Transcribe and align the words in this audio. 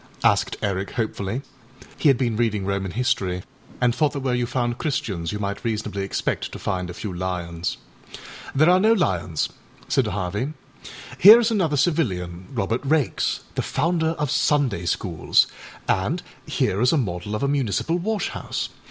â 0.23 0.29
asked 0.31 0.57
Eric 0.63 0.93
hopefully. 0.93 1.43
He 1.95 2.07
had 2.09 2.17
been 2.17 2.35
reading 2.35 2.65
Roman 2.65 2.89
history 2.89 3.43
and 3.79 3.93
thought 3.93 4.13
that 4.13 4.21
where 4.21 4.33
you 4.33 4.47
found 4.47 4.79
Christians 4.79 5.31
you 5.31 5.37
might 5.37 5.63
reasonably 5.63 6.01
expect 6.01 6.51
to 6.53 6.57
find 6.57 6.89
a 6.89 6.93
few 6.95 7.13
lions. 7.13 7.77
âThere 8.57 8.67
are 8.67 8.79
no 8.79 8.93
lions,â 8.93 9.51
said 9.87 10.07
Harvey. 10.07 10.53
âHere 11.21 11.39
is 11.39 11.51
another 11.51 11.77
civilian, 11.77 12.47
Robert 12.51 12.81
Raikes, 12.83 13.41
the 13.53 13.61
founder 13.61 14.15
of 14.17 14.31
Sunday 14.31 14.87
schools, 14.87 15.45
and 15.87 16.23
here 16.47 16.81
is 16.81 16.91
a 16.91 16.97
model 16.97 17.35
of 17.35 17.43
a 17.43 17.47
municipal 17.47 17.99
wash 17.99 18.29
house. 18.29 18.69